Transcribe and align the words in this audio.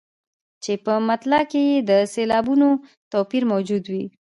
چې 0.63 0.73
په 0.85 0.93
مطلع 1.09 1.41
کې 1.51 1.61
یې 1.69 1.77
د 1.89 1.91
سېلابونو 2.13 2.69
توپیر 3.11 3.43
موجود 3.51 3.83
وي. 3.91 4.05